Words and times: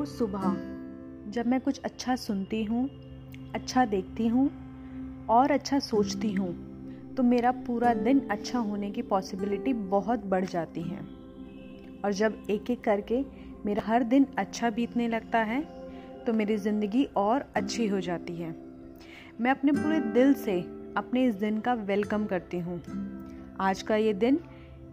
रोज़ 0.00 0.10
सुबह, 0.10 0.42
जब 1.30 1.46
मैं 1.46 1.60
कुछ 1.60 1.78
अच्छा 1.78 2.14
सुनती 2.16 2.62
हूँ 2.64 2.88
अच्छा 3.54 3.84
देखती 3.84 4.28
हूँ 4.28 4.46
और 5.30 5.50
अच्छा 5.50 5.78
सोचती 5.78 6.32
हूँ 6.32 6.48
तो 7.16 7.22
मेरा 7.22 7.50
पूरा 7.66 7.92
दिन 7.96 8.20
अच्छा 8.30 8.58
होने 8.58 8.90
की 8.90 9.02
पॉसिबिलिटी 9.02 9.72
बहुत 9.90 10.24
बढ़ 10.24 10.44
जाती 10.44 10.82
है। 10.82 11.00
और 12.04 12.12
जब 12.12 12.42
एक 12.50 12.70
एक 12.70 12.80
करके 12.80 13.22
मेरा 13.66 13.82
हर 13.86 14.04
दिन 14.04 14.26
अच्छा 14.38 14.70
बीतने 14.70 15.08
लगता 15.08 15.38
है 15.42 15.60
तो 16.26 16.32
मेरी 16.32 16.56
ज़िंदगी 16.58 17.04
और 17.16 17.44
अच्छी 17.56 17.86
हो 17.86 18.00
जाती 18.00 18.36
है। 18.36 18.54
मैं 19.40 19.50
अपने 19.50 19.72
पूरे 19.72 20.00
दिल 20.12 20.34
से 20.36 20.60
अपने 20.96 21.26
इस 21.26 21.34
दिन 21.36 21.60
का 21.60 21.74
वेलकम 21.86 22.26
करती 22.26 22.58
हूँ। 22.58 22.82
आज 23.60 23.82
का 23.82 23.96
ये 23.98 24.12
दिन 24.16 24.40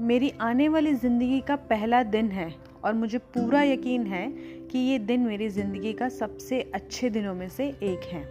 मेरी 0.00 0.32
आने 0.40 0.68
वाली 0.68 0.94
ज़िंदगी 0.96 1.40
का 1.40 1.56
पहला 1.70 2.02
दिन 2.04 2.30
है। 2.30 2.52
और 2.84 2.94
मुझे 2.94 3.18
पूरा 3.18 3.62
यकीन 3.62 4.06
है 4.06 4.26
कि 4.70 4.78
ये 4.78 4.98
दिन 4.98 5.20
मेरी 5.20 5.48
ज़िंदगी 5.48 5.92
का 5.92 6.08
सबसे 6.08 6.60
अच्छे 6.74 7.10
दिनों 7.10 7.34
में 7.34 7.48
से 7.48 7.68
एक 7.82 8.04
है। 8.04 8.24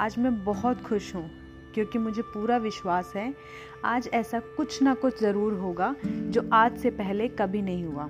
आज 0.00 0.18
मैं 0.18 0.44
बहुत 0.44 0.82
खुश 0.82 1.14
हूँ, 1.14 1.28
क्योंकि 1.74 1.98
मुझे 1.98 2.22
पूरा 2.24 2.56
विश्वास 2.56 3.12
है, 3.16 3.32
आज 3.84 4.08
ऐसा 4.14 4.40
कुछ 4.56 4.82
ना 4.82 4.94
कुछ 4.94 5.20
ज़रूर 5.20 5.54
होगा 5.54 5.94
जो 6.04 6.48
आज 6.52 6.76
से 6.78 6.90
पहले 6.90 7.28
कभी 7.30 7.62
नहीं 7.62 7.84
हुआ। 7.84 8.08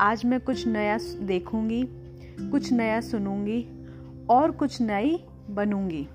आज 0.00 0.24
मैं 0.24 0.40
कुछ 0.40 0.66
नया 0.66 0.98
देखूँगी, 1.22 1.82
कुछ 2.40 2.72
नया 2.72 3.00
सुनूँगी 3.00 3.62
और 4.30 4.50
कुछ 4.50 4.80
नई 4.80 5.18
बनूँगी। 5.50 6.06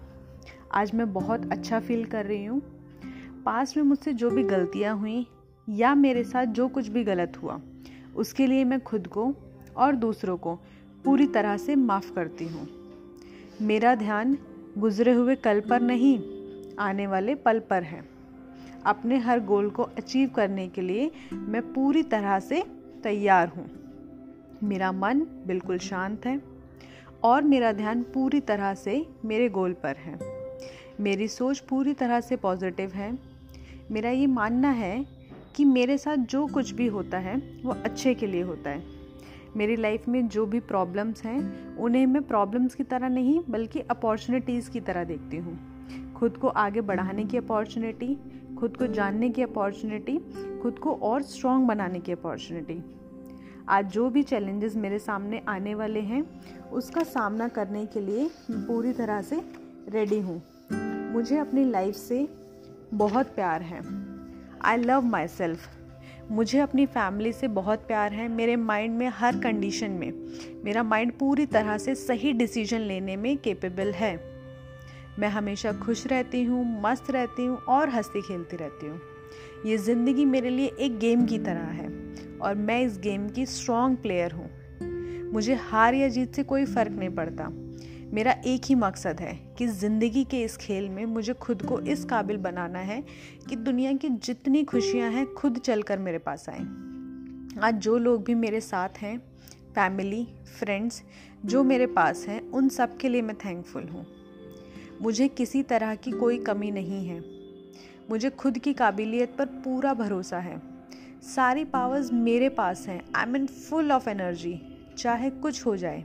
आज 0.71 0.93
मैं 0.95 1.11
बहुत 1.13 1.52
अच्छा 1.52 1.79
फील 1.79 2.05
कर 2.05 2.25
रही 2.25 2.45
हूँ। 2.45 2.61
पास 3.45 3.75
में 3.77 3.83
मुझसे 3.83 4.13
जो 4.13 4.29
भी 4.29 4.43
गलतियाँ 4.43 4.95
हुई 4.97 5.25
या 5.67 5.93
मेरे 5.95 6.23
साथ 6.23 6.45
जो 6.45 6.67
कुछ 6.67 6.88
भी 6.88 7.03
गलत 7.03 7.39
हुआ 7.43 7.59
उसके 8.16 8.48
लिए 8.48 8.63
मैं 8.63 8.80
खुद 8.80 9.08
को 9.08 9.34
और 9.78 9.95
दूसरों 9.95 10.38
को 10.38 10.56
पूरी 11.06 11.28
तरह 11.28 11.58
से 11.58 11.75
माफ़ 11.75 12.14
करती 12.14 12.47
हूँ। 12.47 12.67
मेरा 13.61 13.95
ध्यान 13.95 14.38
गुजरे 14.78 15.11
हुए 15.14 15.36
कल 15.36 15.59
पर 15.59 15.81
नहीं, 15.81 16.20
आने 16.80 17.08
वाले 17.08 17.36
पल 17.36 17.59
पर 17.59 17.83
है। 17.83 18.03
अपने 18.86 19.17
हर 19.17 19.39
गोल 19.39 19.70
को 19.70 19.83
अचीव 19.83 20.30
करने 20.30 20.67
के 20.67 20.81
लिए 20.81 21.11
मैं 21.33 21.61
पूरी 21.73 22.03
तरह 22.03 22.39
से 22.39 22.64
तैयार 23.03 23.47
हूँ। 23.47 23.70
मेरा 24.64 24.92
मन 24.92 25.20
बिल्कुल 25.20 25.77
शांत 25.77 26.25
है 26.25 26.42
और 27.23 27.44
मेरा 27.44 27.72
ध्यान 27.72 28.03
पूरी 28.03 28.39
तरह 28.39 28.73
से 28.73 29.05
मेरे 29.25 29.50
गोल 29.50 29.73
पर 29.73 29.95
है। 29.95 30.20
मेरी 31.00 31.27
सोच 31.27 31.59
पूरी 31.59 31.94
तरह 31.94 32.20
से 32.22 32.36
पॉजिटिव 32.36 32.92
है। 32.92 33.17
मेरा 33.92 34.09
ये 34.09 34.27
मानना 34.27 34.70
है 34.70 35.05
कि 35.55 35.65
मेरे 35.65 35.97
साथ 35.97 36.17
जो 36.17 36.47
कुछ 36.47 36.71
भी 36.71 36.87
होता 36.87 37.17
है, 37.17 37.61
वो 37.63 37.71
अच्छे 37.71 38.13
के 38.13 38.27
लिए 38.27 38.41
होता 38.41 38.69
है। 38.69 38.83
मेरी 39.57 39.75
लाइफ 39.75 40.07
में 40.07 40.27
जो 40.27 40.45
भी 40.45 40.59
प्रॉब्लम्स 40.59 41.23
हैं, 41.23 41.75
उन्हें 41.75 42.05
मैं 42.05 42.23
प्रॉब्लम्स 42.23 42.75
की 42.75 42.83
तरह 42.83 43.09
नहीं, 43.09 43.41
बल्कि 43.49 43.79
अपॉर्चुनिटीज़ 43.79 44.69
की 44.69 44.79
तरह 44.79 45.03
देखती 45.03 45.37
हूँ। 45.37 45.73
खुद 46.13 46.37
को 46.37 46.47
आगे 46.47 46.81
बढ़ाने 46.81 47.23
की 47.23 47.37
अपॉर्चुनिटी 47.37 48.17
खुद 48.59 48.77
को 48.77 48.87
जानने 48.87 49.29
की 49.29 49.41
अपॉर्चुनिटी 49.41 50.17
खुद 50.61 50.79
को 50.79 50.93
और 50.93 51.21
स्ट्रॉन्ग 51.21 51.67
बनाने 51.67 51.99
की 51.99 52.11
अपॉर्चुनिटी 52.11 52.83
आज 53.69 53.91
जो 53.91 54.09
भी 54.09 54.23
चैलेंजेस 54.23 54.75
मेरे 54.75 54.99
सामने 54.99 55.41
आने 55.47 55.75
वाले 55.75 55.99
हैं, 55.99 56.41
उसका 56.69 57.03
सामना 57.03 57.47
करने 57.47 57.85
के 57.85 57.99
लिए 57.99 58.29
पूरी 58.51 58.93
तरह 58.93 59.21
से 59.21 59.41
रेडी 59.89 60.19
हूँ। 60.19 60.41
मुझे 61.13 61.37
अपनी 61.37 61.65
लाइफ 61.65 61.95
से 61.95 62.27
बहुत 62.93 63.25
प्यार 63.25 63.61
है। 63.61 64.02
आई 64.66 64.78
लव 64.78 65.02
माई 65.02 65.28
सेल्फ 65.28 65.69
मुझे 66.31 66.59
अपनी 66.59 66.86
फैमिली 66.86 67.31
से 67.33 67.47
बहुत 67.47 67.80
प्यार 67.80 68.14
है, 68.14 68.28
मेरे 68.28 68.56
माइंड 68.56 68.97
में 68.97 69.08
हर 69.08 69.38
कंडीशन 69.38 69.92
में। 69.92 70.14
मेरा 70.66 70.83
माइंड 70.83 71.11
पूरी 71.11 71.45
तरह 71.45 71.78
से 71.78 71.95
सही 71.95 72.33
डिसीज़न 72.33 72.80
लेने 72.80 73.16
में 73.16 73.38
केपेबल 73.38 73.92
है। 73.92 74.15
मैं 75.20 75.27
हमेशा 75.27 75.73
खुश 75.73 76.08
रहती 76.08 76.43
हूँ, 76.43 76.82
मस्त 76.82 77.11
रहती 77.11 77.45
हूँ 77.45 77.58
और 77.58 77.89
हंसती 77.89 78.21
खेलती 78.21 78.58
रहती 78.58 78.87
हूँ। 78.87 79.02
ये 79.65 79.77
ज़िंदगी 79.77 80.26
मेरे 80.26 80.49
लिए 80.49 80.71
एक 80.80 80.98
गेम 80.99 81.26
की 81.26 81.39
तरह 81.39 81.67
है 81.71 81.87
और 82.42 82.55
मैं 82.55 82.82
इस 82.82 82.99
गेम 82.99 83.30
की 83.30 83.45
स्ट्रॉन्ग 83.45 83.98
प्लेयर 83.98 84.32
हूँ। 84.32 84.49
मुझे 85.32 85.54
हार 85.54 85.93
या 85.93 86.08
जीत 86.08 86.36
से 86.36 86.43
कोई 86.43 86.66
फ़र्क 86.66 86.92
नहीं 86.92 87.10
पड़ता। 87.10 87.62
मेरा 88.13 88.31
एक 88.45 88.61
ही 88.65 88.75
मकसद 88.75 89.19
है 89.19 89.33
कि 89.57 89.67
ज़िंदगी 89.67 90.23
के 90.23 90.41
इस 90.41 90.57
खेल 90.57 90.89
में 90.89 91.05
मुझे 91.05 91.33
खुद 91.33 91.61
को 91.61 91.79
इस 91.79 92.05
काबिल 92.05 92.37
बनाना 92.37 92.79
है 92.79 93.03
कि 93.49 93.55
दुनिया 93.55 93.93
की 93.93 94.09
जितनी 94.09 94.63
खुशियाँ 94.63 95.11
हैं 95.11 95.33
खुद 95.33 95.57
चलकर 95.57 95.99
मेरे 95.99 96.17
पास 96.17 96.49
आएँ। 96.49 96.65
आज 97.63 97.73
जो 97.73 97.97
लोग 97.97 98.23
भी 98.23 98.35
मेरे 98.35 98.61
साथ 98.61 98.89
हैं 98.89 99.17
फैमिली 99.75 100.27
फ्रेंड्स 100.59 101.03
जो 101.45 101.63
मेरे 101.63 101.85
पास 101.85 102.25
हैं, 102.27 102.51
उन 102.51 102.69
सब 102.69 102.97
के 102.97 103.09
लिए 103.09 103.21
मैं 103.21 103.35
थैंकफुल 103.35 103.83
हूँ। 103.83 104.05
मुझे 105.01 105.27
किसी 105.27 105.63
तरह 105.63 105.95
की 105.95 106.11
कोई 106.11 106.37
कमी 106.37 106.71
नहीं 106.71 107.07
है। 107.07 107.23
मुझे 108.09 108.30
खुद 108.30 108.57
की 108.57 108.73
काबिलियत 108.73 109.35
पर 109.37 109.45
पूरा 109.45 109.93
भरोसा 109.93 110.39
है। 110.39 110.61
सारी 111.35 111.65
पावर्स 111.65 112.13
मेरे 112.13 112.49
पास 112.49 112.87
हैं। 112.87 113.01
I 113.15 113.23
am 113.23 113.35
in 113.35 113.45
full 113.45 113.91
of 113.91 114.09
energy 114.09 114.73
चाहे 114.98 115.30
कुछ 115.30 115.65
हो 115.65 115.76
जाए, 115.77 116.04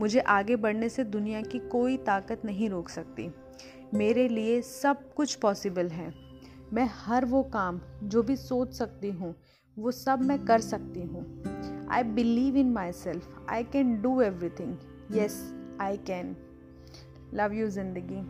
मुझे 0.00 0.20
आगे 0.20 0.56
बढ़ने 0.56 0.88
से 0.88 1.04
दुनिया 1.04 1.40
की 1.42 1.58
कोई 1.68 1.96
ताकत 1.96 2.44
नहीं 2.44 2.68
रोक 2.70 2.88
सकती। 2.88 3.30
मेरे 3.94 4.28
लिए 4.28 4.60
सब 4.62 5.12
कुछ 5.14 5.34
पॉसिबल 5.34 5.88
है। 5.88 6.12
मैं 6.72 6.88
हर 6.96 7.24
वो 7.24 7.42
काम, 7.42 7.80
जो 8.02 8.22
भी 8.22 8.36
सोच 8.36 8.72
सकती 8.72 9.10
हूँ, 9.10 9.34
वो 9.76 9.90
सब 9.90 10.22
मैं 10.22 10.38
कर 10.44 10.60
सकती 10.60 11.02
हूँ। 11.02 11.88
I 11.90 12.02
believe 12.02 12.56
in 12.56 12.72
myself 12.92 13.46
I 13.50 13.64
can 13.64 14.00
do 14.02 14.20
everything 14.50 15.16
yes 15.16 15.38
I 15.80 15.96
can 16.06 16.36
love 17.34 17.52
you 17.52 17.68
ज़िंदगी। 17.68 18.20